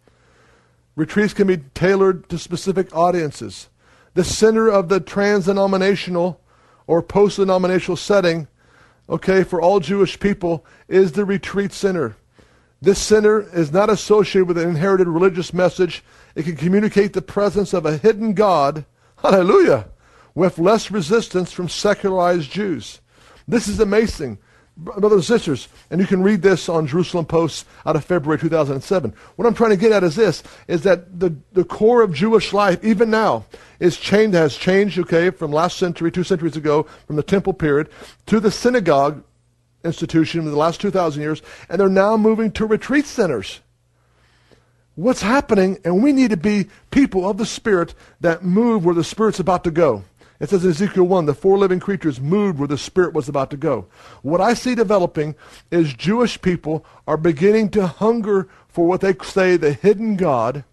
[0.94, 3.68] Retreats can be tailored to specific audiences.
[4.14, 6.40] The center of the trans-denominational
[6.87, 8.49] or post-denominational setting,
[9.11, 12.16] okay, for all Jewish people is the retreat center.
[12.80, 16.04] This center is not associated with an inherited religious message.
[16.34, 18.84] It can communicate the presence of a hidden God,
[19.22, 19.88] hallelujah,
[20.34, 23.00] with less resistance from secularized Jews.
[23.48, 24.38] This is amazing.
[24.78, 29.14] Brothers and sisters, and you can read this on Jerusalem Post out of February 2007.
[29.36, 32.52] What I'm trying to get at is this, is that the, the core of Jewish
[32.52, 33.46] life, even now,
[33.80, 37.88] is changed, has changed, okay, from last century, two centuries ago, from the temple period,
[38.26, 39.24] to the synagogue
[39.87, 43.61] institution in the last 2,000 years, and they're now moving to retreat centers.
[44.96, 45.79] What's happening?
[45.85, 49.64] And we need to be people of the Spirit that move where the Spirit's about
[49.64, 50.05] to go.
[50.38, 53.51] It says in Ezekiel 1, the four living creatures moved where the Spirit was about
[53.51, 53.87] to go.
[54.22, 55.35] What I see developing
[55.70, 60.64] is Jewish people are beginning to hunger for what they say the hidden God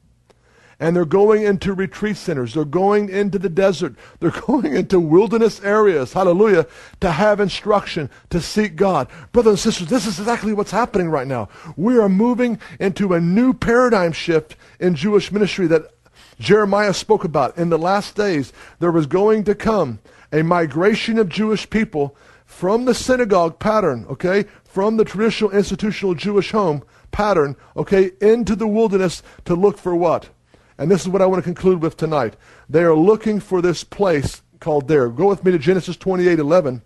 [0.79, 2.53] and they're going into retreat centers.
[2.53, 3.95] They're going into the desert.
[4.19, 6.65] They're going into wilderness areas, hallelujah,
[7.01, 9.07] to have instruction, to seek God.
[9.31, 11.49] Brothers and sisters, this is exactly what's happening right now.
[11.75, 15.91] We are moving into a new paradigm shift in Jewish ministry that
[16.39, 17.57] Jeremiah spoke about.
[17.57, 19.99] In the last days, there was going to come
[20.31, 26.51] a migration of Jewish people from the synagogue pattern, okay, from the traditional institutional Jewish
[26.51, 30.29] home pattern, okay, into the wilderness to look for what?
[30.77, 32.36] And this is what I want to conclude with tonight.
[32.69, 35.09] They are looking for this place called there.
[35.09, 36.81] Go with me to Genesis 28:11.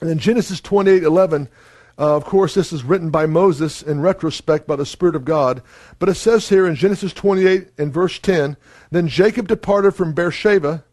[0.00, 1.48] And in Genesis 28:11,
[1.98, 5.62] uh, of course, this is written by Moses in retrospect by the Spirit of God.
[5.98, 8.56] But it says here in Genesis 28 and verse 10,
[8.90, 10.84] then Jacob departed from Beersheba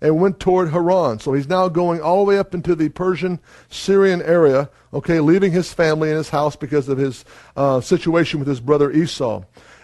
[0.00, 1.18] and went toward Haran.
[1.20, 3.40] So he's now going all the way up into the Persian
[3.70, 7.24] Syrian area, okay, leaving his family and his house because of his
[7.56, 9.42] uh, situation with his brother Esau.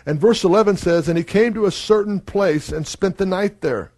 [0.09, 3.61] And verse 11 says, And he came to a certain place and spent the night
[3.61, 3.93] there.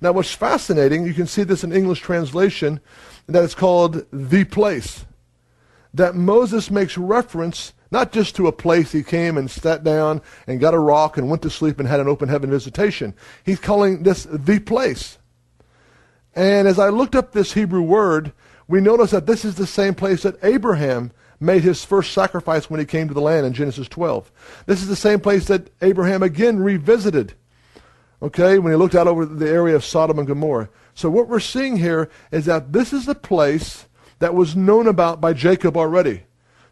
[0.00, 2.78] Now, what's fascinating, you can see this in English translation,
[3.26, 5.04] that it's called the place.
[5.92, 10.60] That Moses makes reference not just to a place he came and sat down and
[10.60, 13.12] got a rock and went to sleep and had an open heaven visitation.
[13.44, 15.18] He's calling this the place.
[16.36, 18.30] And as I looked up this Hebrew word,
[18.68, 22.80] we notice that this is the same place that Abraham made his first sacrifice when
[22.80, 24.30] he came to the land in Genesis 12.
[24.66, 27.34] This is the same place that Abraham again revisited,
[28.20, 30.68] okay, when he looked out over the area of Sodom and Gomorrah.
[30.94, 33.86] So what we're seeing here is that this is the place
[34.18, 36.24] that was known about by Jacob already.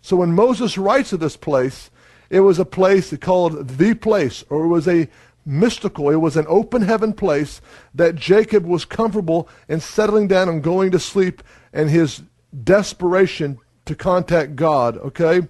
[0.03, 1.91] So when Moses writes of this place,
[2.29, 5.09] it was a place called the place, or it was a
[5.45, 7.61] mystical, it was an open heaven place
[7.95, 12.23] that Jacob was comfortable in settling down and going to sleep and his
[12.65, 15.41] desperation to contact God, okay?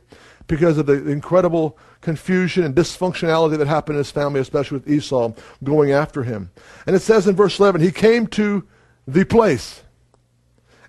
[0.46, 5.32] Because of the incredible confusion and dysfunctionality that happened in his family, especially with Esau
[5.64, 6.50] going after him.
[6.86, 8.66] And it says in verse 11, he came to
[9.08, 9.82] the place,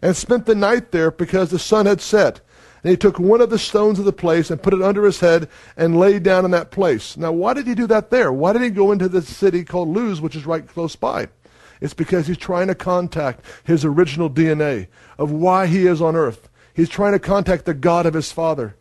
[0.02, 2.42] and spent the night there because the sun had set.
[2.84, 5.20] And he took one of the stones of the place and put it under his
[5.20, 7.18] head and lay down in that place.
[7.18, 8.32] Now, why did he do that there?
[8.32, 11.28] Why did he go into the city called Luz, which is right close by?
[11.82, 14.88] It's because he's trying to contact his original DNA
[15.18, 16.50] of why he is on earth.
[16.78, 18.76] He's trying to contact the God of his father,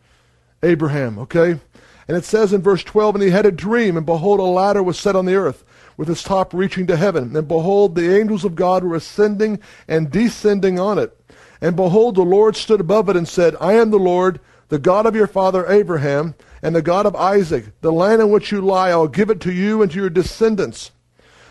[0.61, 1.59] Abraham, okay?
[2.07, 4.83] And it says in verse 12, And he had a dream, and behold, a ladder
[4.83, 5.65] was set on the earth,
[5.97, 7.35] with its top reaching to heaven.
[7.35, 11.19] And behold, the angels of God were ascending and descending on it.
[11.59, 14.39] And behold, the Lord stood above it and said, I am the Lord,
[14.69, 17.81] the God of your father Abraham, and the God of Isaac.
[17.81, 20.11] The land in which you lie, I will give it to you and to your
[20.11, 20.91] descendants.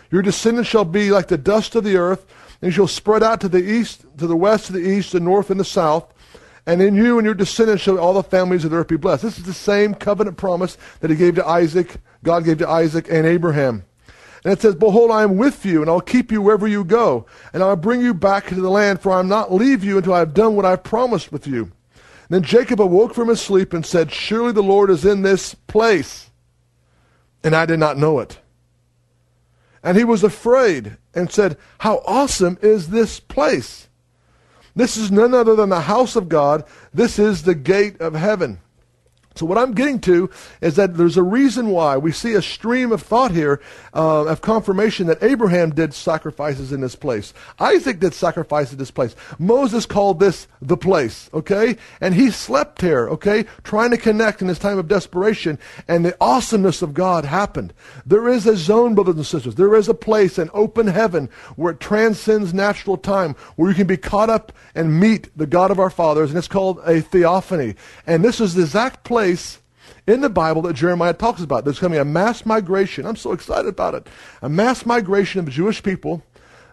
[0.09, 2.25] Your descendants shall be like the dust of the earth,
[2.61, 5.49] and shall spread out to the east, to the west, to the east, the north,
[5.49, 6.13] and the south.
[6.67, 9.23] And in you and your descendants shall all the families of the earth be blessed.
[9.23, 13.07] This is the same covenant promise that he gave to Isaac, God gave to Isaac
[13.09, 13.85] and Abraham.
[14.43, 17.25] And it says, Behold, I am with you, and I'll keep you wherever you go,
[17.53, 20.13] and I'll bring you back into the land, for I will not leave you until
[20.13, 21.63] I have done what I have promised with you.
[21.63, 21.71] And
[22.29, 26.29] then Jacob awoke from his sleep and said, Surely the Lord is in this place.
[27.45, 28.39] And I did not know it.
[29.81, 33.86] And he was afraid and said, How awesome is this place!
[34.77, 36.63] This is none other than the house of God.
[36.93, 38.59] This is the gate of heaven.
[39.37, 40.29] So what I'm getting to
[40.61, 43.61] is that there's a reason why we see a stream of thought here
[43.93, 47.33] uh, of confirmation that Abraham did sacrifices in this place.
[47.59, 49.15] Isaac did sacrifices in this place.
[49.37, 51.77] Moses called this the place, okay?
[52.01, 53.45] And he slept here, okay?
[53.63, 57.73] Trying to connect in his time of desperation and the awesomeness of God happened.
[58.05, 59.55] There is a zone, brothers and sisters.
[59.55, 63.87] There is a place, an open heaven where it transcends natural time, where you can
[63.87, 67.75] be caught up and meet the God of our fathers, and it's called a theophany.
[68.05, 69.59] And this is the exact place place
[70.07, 71.65] in the Bible that Jeremiah talks about.
[71.65, 73.05] There's coming a mass migration.
[73.05, 74.07] I'm so excited about it.
[74.41, 76.23] A mass migration of Jewish people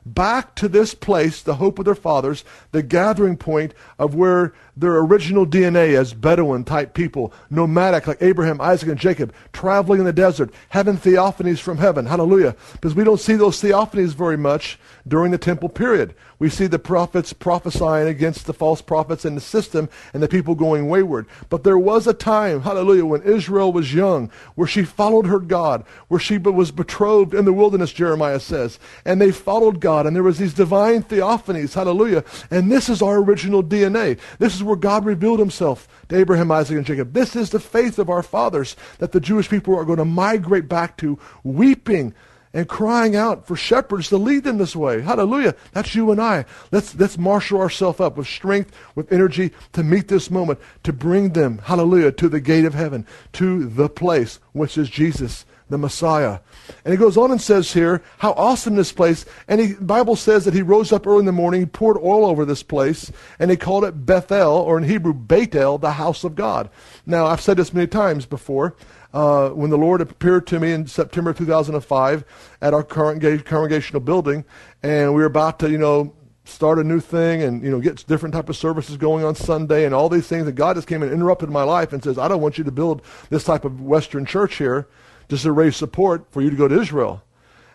[0.06, 4.96] back to this place, the hope of their fathers, the gathering point of where their
[4.98, 10.12] original DNA as Bedouin type people, nomadic like Abraham, Isaac, and Jacob, traveling in the
[10.12, 12.06] desert, having theophanies from heaven.
[12.06, 12.56] Hallelujah.
[12.72, 16.14] Because we don't see those theophanies very much during the temple period.
[16.38, 20.54] We see the prophets prophesying against the false prophets in the system and the people
[20.54, 21.26] going wayward.
[21.48, 25.84] But there was a time, hallelujah, when Israel was young, where she followed her God,
[26.08, 28.78] where she was betrothed in the wilderness, Jeremiah says.
[29.04, 32.24] And they followed God, and there was these divine theophanies, hallelujah.
[32.50, 34.18] And this is our original DNA.
[34.38, 37.12] This is where God revealed himself to Abraham, Isaac, and Jacob.
[37.12, 40.68] This is the faith of our fathers that the Jewish people are going to migrate
[40.68, 42.14] back to, weeping
[42.54, 45.02] and crying out for shepherds to lead them this way.
[45.02, 45.56] Hallelujah.
[45.72, 46.44] That's you and I.
[46.70, 51.30] Let's, let's marshal ourselves up with strength, with energy to meet this moment, to bring
[51.30, 56.40] them, hallelujah, to the gate of heaven, to the place, which is Jesus the Messiah.
[56.84, 59.24] And he goes on and says here how awesome this place.
[59.48, 62.26] And the Bible says that he rose up early in the morning, he poured oil
[62.26, 66.24] over this place, and he called it Bethel, or in Hebrew, Beit El, the house
[66.24, 66.70] of God.
[67.06, 68.76] Now, I've said this many times before.
[69.12, 72.24] Uh, when the Lord appeared to me in September 2005
[72.60, 74.44] at our congregational building,
[74.82, 76.12] and we were about to, you know,
[76.44, 79.86] start a new thing and you know get different type of services going on Sunday
[79.86, 82.28] and all these things and God just came and interrupted my life and says I
[82.28, 83.00] don't want you to build
[83.30, 84.86] this type of Western church here
[85.28, 87.22] just to raise support for you to go to Israel.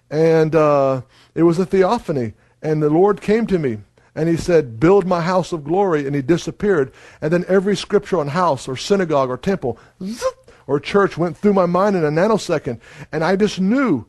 [0.09, 1.01] And uh,
[1.35, 2.33] it was a theophany.
[2.61, 3.79] And the Lord came to me
[4.15, 6.05] and he said, Build my house of glory.
[6.05, 6.91] And he disappeared.
[7.21, 9.77] And then every scripture on house or synagogue or temple
[10.67, 12.79] or church went through my mind in a nanosecond.
[13.11, 14.05] And I just knew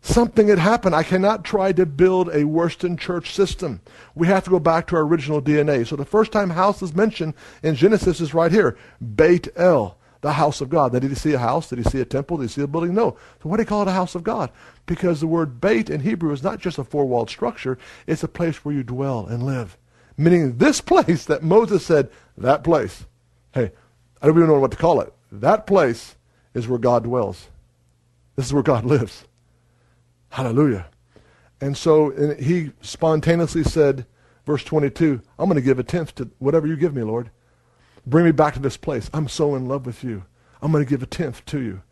[0.00, 0.94] something had happened.
[0.94, 3.80] I cannot try to build a Western church system.
[4.14, 5.86] We have to go back to our original DNA.
[5.86, 8.76] So the first time house is mentioned in Genesis is right here
[9.16, 10.94] Beit El the house of God.
[10.94, 11.68] Now, did he see a house?
[11.68, 12.38] Did he see a temple?
[12.38, 12.94] Did he see a building?
[12.94, 13.18] No.
[13.42, 14.50] So why do you call it a house of God?
[14.86, 17.76] Because the word bait in Hebrew is not just a four-walled structure.
[18.06, 19.76] It's a place where you dwell and live.
[20.16, 22.08] Meaning this place that Moses said,
[22.38, 23.04] that place.
[23.52, 23.70] Hey,
[24.22, 25.12] I don't even know what to call it.
[25.30, 26.16] That place
[26.54, 27.48] is where God dwells.
[28.34, 29.26] This is where God lives.
[30.30, 30.86] Hallelujah.
[31.60, 34.06] And so and he spontaneously said,
[34.46, 37.30] verse 22, I'm going to give a tenth to whatever you give me, Lord.
[38.06, 39.10] Bring me back to this place.
[39.14, 40.24] I'm so in love with you.
[40.60, 41.82] I'm going to give a tenth to you.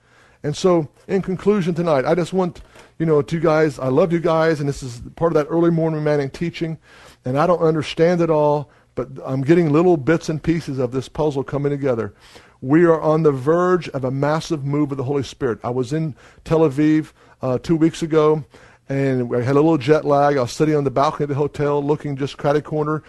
[0.42, 2.62] And so, in conclusion tonight, I just want,
[2.98, 5.46] you know, to you guys, I love you guys, and this is part of that
[5.48, 6.78] early morning Manning teaching,
[7.24, 11.08] and I don't understand it all, but I'm getting little bits and pieces of this
[11.08, 12.12] puzzle coming together.
[12.60, 15.60] We are on the verge of a massive move of the Holy Spirit.
[15.62, 18.44] I was in Tel Aviv uh, two weeks ago,
[18.88, 20.36] and I had a little jet lag.
[20.36, 23.04] I was sitting on the balcony of the hotel looking just catty corner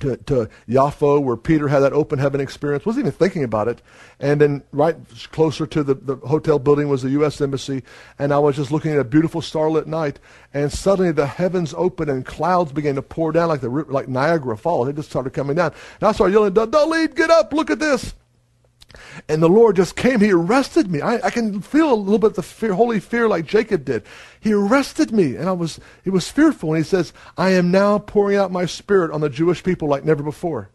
[0.00, 2.84] to, to Yaffo, where Peter had that open heaven experience.
[2.84, 3.82] Wasn't even thinking about it.
[4.18, 4.96] And then right
[5.30, 7.40] closer to the, the hotel building was the U.S.
[7.40, 7.82] Embassy.
[8.18, 10.18] And I was just looking at a beautiful starlit night.
[10.52, 14.56] And suddenly the heavens opened and clouds began to pour down like, the, like Niagara
[14.56, 14.86] Falls.
[14.86, 15.72] They just started coming down.
[16.00, 18.14] And I started yelling, Dalit, get up, look at this.
[19.28, 20.20] And the Lord just came.
[20.20, 21.00] He arrested me.
[21.00, 24.04] I, I can feel a little bit of the fear, holy fear like Jacob did.
[24.40, 26.74] He arrested me, and I was, he was fearful.
[26.74, 30.04] And he says, I am now pouring out my spirit on the Jewish people like
[30.04, 30.68] never before.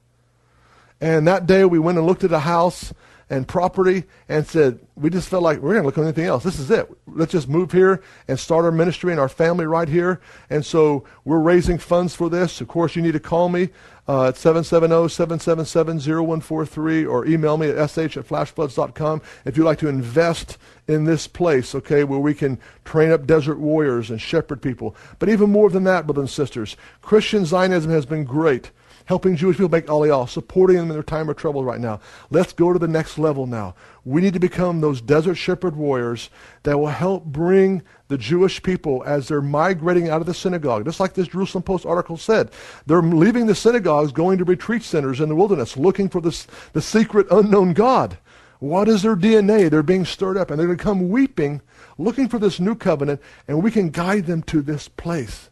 [1.00, 2.94] And that day we went and looked at a house
[3.30, 6.44] and property and said, we just felt like we're going to look at anything else.
[6.44, 6.90] This is it.
[7.08, 10.22] Let's just move here and start our ministry and our family right here.
[10.50, 12.62] And so we're raising funds for this.
[12.62, 13.70] Of course, you need to call me
[14.08, 20.58] uh, at 770-777-0143 or email me at sh at flashfloods.com if you'd like to invest
[20.88, 24.96] in this place, okay, where we can train up desert warriors and shepherd people.
[25.20, 28.72] But even more than that, brothers and sisters, Christian Zionism has been great
[29.08, 32.02] helping Jewish people make Aliyah, supporting them in their time of trouble right now.
[32.30, 33.74] Let's go to the next level now.
[34.04, 36.30] We need to become those desert shepherd warriors
[36.64, 40.84] that will help bring the Jewish people as they're migrating out of the synagogue.
[40.84, 42.52] Just like this Jerusalem Post article said,
[42.86, 46.82] they're leaving the synagogues, going to retreat centers in the wilderness, looking for this, the
[46.82, 48.18] secret unknown God.
[48.60, 49.70] What is their DNA?
[49.70, 51.62] They're being stirred up, and they're going to come weeping,
[51.98, 55.50] looking for this new covenant, and we can guide them to this place,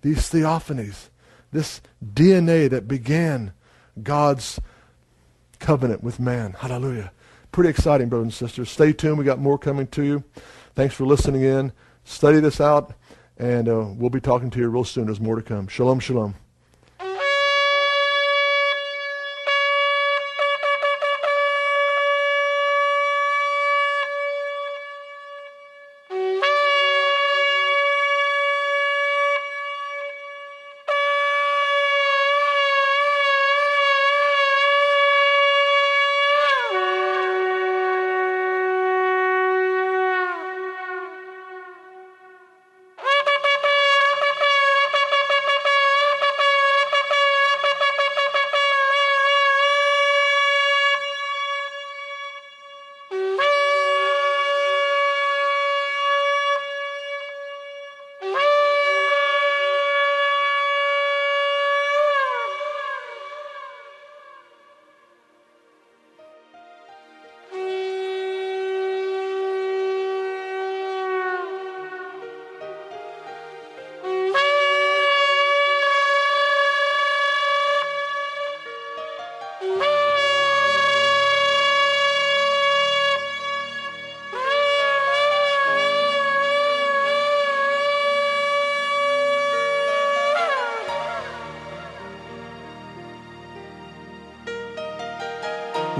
[0.00, 1.08] these theophanies
[1.52, 3.52] this DNA that began
[4.02, 4.60] God's
[5.58, 6.54] covenant with man.
[6.58, 7.12] Hallelujah.
[7.52, 8.70] Pretty exciting, brothers and sisters.
[8.70, 9.18] Stay tuned.
[9.18, 10.24] We got more coming to you.
[10.74, 11.72] Thanks for listening in.
[12.04, 12.94] Study this out,
[13.36, 15.06] and uh, we'll be talking to you real soon.
[15.06, 15.68] There's more to come.
[15.68, 16.34] Shalom, shalom.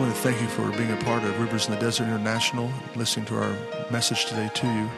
[0.06, 3.56] Thank you for being a part of Rivers in the Desert International, listening to our
[3.90, 4.90] message today to you.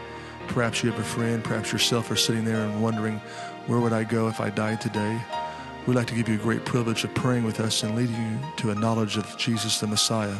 [0.48, 3.18] Perhaps you have a friend, perhaps yourself are sitting there and wondering,
[3.66, 5.20] where would I go if I died today?
[5.86, 8.38] We'd like to give you a great privilege of praying with us and leading you
[8.58, 10.36] to a knowledge of Jesus the Messiah.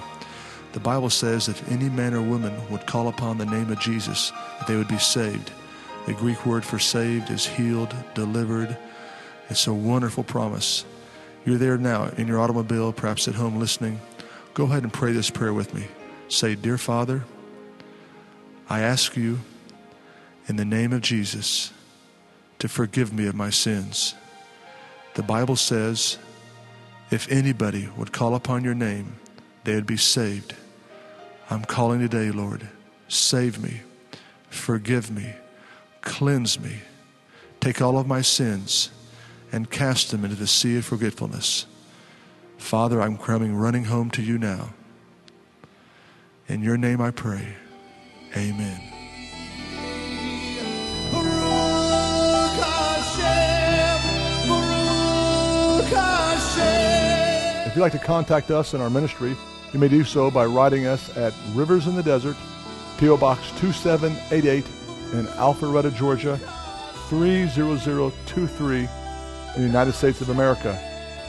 [0.73, 4.31] The Bible says if any man or woman would call upon the name of Jesus,
[4.59, 5.51] that they would be saved.
[6.07, 8.77] The Greek word for saved is healed, delivered.
[9.49, 10.85] It's a wonderful promise.
[11.45, 14.01] You're there now in your automobile, perhaps at home listening.
[14.55, 15.87] Go ahead and pray this prayer with me.
[16.29, 17.25] Say, Dear Father,
[18.69, 19.41] I ask you
[20.49, 21.73] in the name of Jesus
[22.59, 24.15] to forgive me of my sins.
[25.15, 26.19] The Bible says,
[27.11, 29.17] if anybody would call upon your name,
[29.65, 30.55] they would be saved.
[31.51, 32.69] I'm calling today, Lord.
[33.09, 33.81] Save me,
[34.49, 35.35] forgive me,
[36.01, 36.79] cleanse me,
[37.61, 38.91] take all of my sins
[39.51, 41.67] and cast them into the sea of forgetfulness.
[42.61, 44.71] Father, I'm coming running home to you now.
[46.47, 47.57] In your name I pray.
[48.37, 48.81] Amen.
[57.67, 59.35] If you'd like to contact us in our ministry,
[59.73, 62.37] you may do so by writing us at Rivers in the Desert,
[62.99, 63.17] P.O.
[63.17, 64.65] Box 2788
[65.15, 66.37] in Alpharetta, Georgia
[67.09, 68.89] 30023 in
[69.57, 70.90] the United States of America.